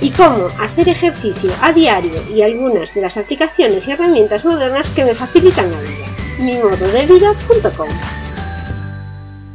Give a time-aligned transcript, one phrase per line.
[0.00, 5.04] y cómo hacer ejercicio a diario y algunas de las aplicaciones y herramientas modernas que
[5.04, 6.06] me facilitan la vida.
[6.38, 7.88] mimododevida.com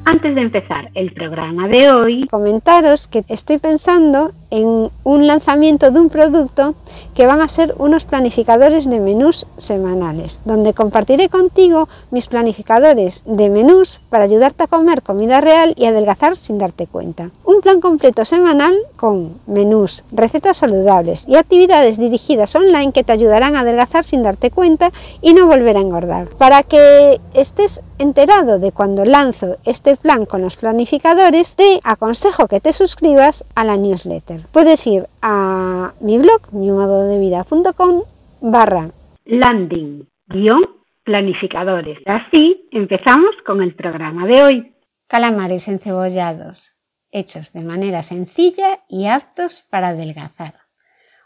[0.06, 6.00] antes de empezar el programa de hoy, comentaros que estoy pensando en un lanzamiento de
[6.00, 6.75] un producto
[7.14, 13.50] que van a ser unos planificadores de menús semanales, donde compartiré contigo mis planificadores de
[13.50, 17.30] menús para ayudarte a comer comida real y adelgazar sin darte cuenta.
[17.45, 23.55] Un plan completo semanal con menús, recetas saludables y actividades dirigidas online que te ayudarán
[23.55, 26.27] a adelgazar sin darte cuenta y no volver a engordar.
[26.38, 32.61] Para que estés enterado de cuando lanzo este plan con los planificadores, te aconsejo que
[32.61, 34.39] te suscribas a la newsletter.
[34.52, 38.04] Puedes ir a mi blog, mimododevida.com
[38.42, 38.90] barra
[39.26, 40.64] landing guion
[41.04, 41.98] planificadores.
[42.06, 44.76] Así empezamos con el programa de hoy.
[45.08, 46.76] Calamares encebollados,
[47.12, 50.68] hechos de manera sencilla y aptos para adelgazar.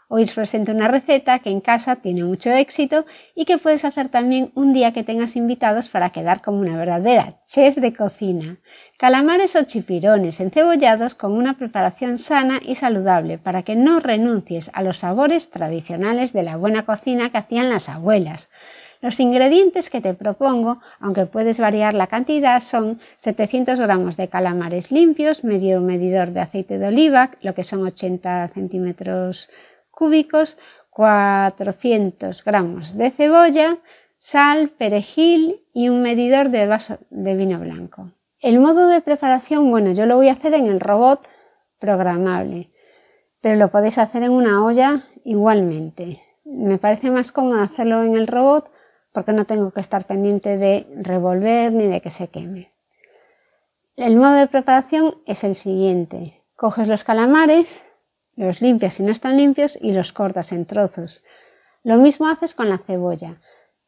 [0.08, 4.10] Hoy os presento una receta que en casa tiene mucho éxito y que puedes hacer
[4.10, 8.58] también un día que tengas invitados para quedar como una verdadera chef de cocina.
[8.98, 14.82] Calamares o chipirones encebollados con una preparación sana y saludable para que no renuncies a
[14.82, 18.50] los sabores tradicionales de la buena cocina que hacían las abuelas.
[19.00, 24.90] Los ingredientes que te propongo, aunque puedes variar la cantidad, son 700 gramos de calamares
[24.92, 29.50] limpios, medio medidor de aceite de oliva, lo que son 80 centímetros
[29.94, 30.58] cúbicos,
[30.90, 33.78] 400 gramos de cebolla,
[34.18, 38.12] sal, perejil y un medidor de vaso de vino blanco.
[38.40, 41.26] El modo de preparación, bueno, yo lo voy a hacer en el robot
[41.78, 42.70] programable,
[43.40, 46.20] pero lo podéis hacer en una olla igualmente.
[46.44, 48.70] Me parece más cómodo hacerlo en el robot
[49.12, 52.72] porque no tengo que estar pendiente de revolver ni de que se queme.
[53.96, 56.42] El modo de preparación es el siguiente.
[56.56, 57.86] Coges los calamares,
[58.36, 61.24] los limpias si no están limpios y los cortas en trozos.
[61.82, 63.40] Lo mismo haces con la cebolla.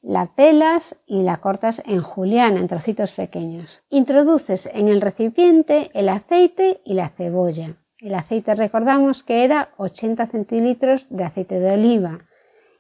[0.03, 3.83] La pelas y la cortas en juliana, en trocitos pequeños.
[3.91, 7.77] Introduces en el recipiente el aceite y la cebolla.
[7.99, 12.21] El aceite recordamos que era 80 centilitros de aceite de oliva.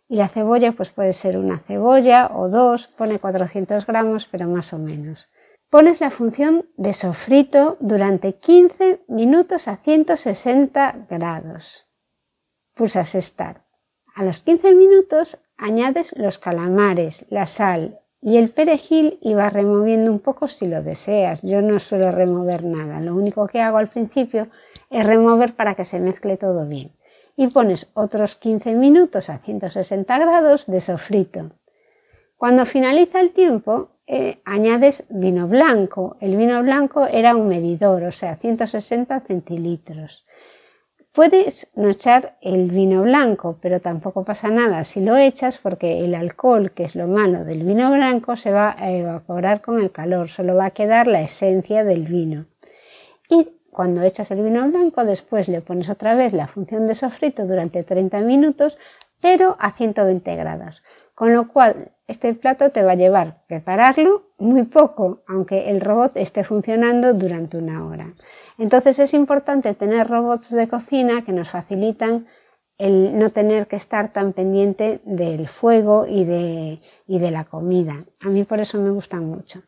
[0.08, 4.72] Y la cebolla pues puede ser una cebolla o dos, pone 400 gramos, pero más
[4.72, 5.28] o menos.
[5.68, 11.90] Pones la función de sofrito durante 15 minutos a 160 grados.
[12.74, 13.62] Pulsas Start.
[14.14, 20.12] A los 15 minutos añades los calamares, la sal y el perejil y vas removiendo
[20.12, 21.42] un poco si lo deseas.
[21.42, 23.00] Yo no suelo remover nada.
[23.00, 24.46] Lo único que hago al principio
[24.88, 26.92] es remover para que se mezcle todo bien.
[27.34, 31.50] Y pones otros 15 minutos a 160 grados de sofrito.
[32.36, 36.16] Cuando finaliza el tiempo, eh, añades vino blanco.
[36.20, 40.26] El vino blanco era un medidor, o sea, 160 centilitros.
[41.12, 46.14] Puedes no echar el vino blanco, pero tampoco pasa nada si lo echas porque el
[46.14, 50.28] alcohol, que es lo malo del vino blanco, se va a evaporar con el calor,
[50.28, 52.44] solo va a quedar la esencia del vino.
[53.30, 57.46] Y cuando echas el vino blanco, después le pones otra vez la función de sofrito
[57.46, 58.78] durante 30 minutos,
[59.20, 60.82] pero a 120 grados.
[61.14, 66.16] Con lo cual, este plato te va a llevar prepararlo muy poco, aunque el robot
[66.16, 68.06] esté funcionando durante una hora.
[68.58, 72.26] Entonces es importante tener robots de cocina que nos facilitan
[72.78, 77.94] el no tener que estar tan pendiente del fuego y de, y de la comida.
[78.20, 79.62] A mí por eso me gustan mucho.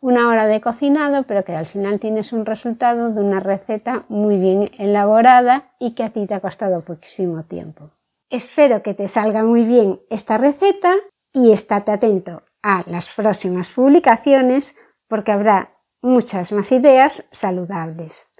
[0.00, 4.38] Una hora de cocinado, pero que al final tienes un resultado de una receta muy
[4.38, 7.90] bien elaborada y que a ti te ha costado poquísimo tiempo.
[8.30, 10.94] Espero que te salga muy bien esta receta
[11.32, 14.74] y estate atento a las próximas publicaciones
[15.08, 18.30] porque habrá muchas más ideas saludables.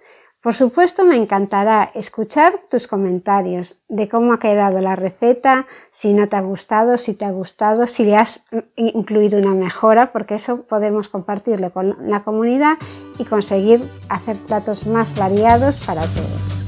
[0.43, 6.31] Por supuesto, me encantará escuchar tus comentarios de cómo ha quedado la receta, si no
[6.31, 10.63] te ha gustado, si te ha gustado, si le has incluido una mejora, porque eso
[10.63, 12.79] podemos compartirlo con la comunidad
[13.19, 16.63] y conseguir hacer platos más variados para todos.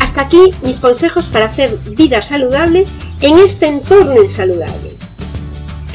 [0.00, 2.86] Hasta aquí mis consejos para hacer vida saludable
[3.20, 4.87] en este entorno insaludable.